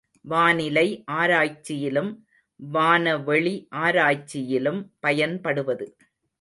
[0.25, 1.03] வானிலை
[1.11, 2.11] ஆராய்ச்சியிலும்
[2.59, 3.55] வானவெளி
[3.75, 5.87] ஆராய்ச்சியிலும் பயன்படுவது.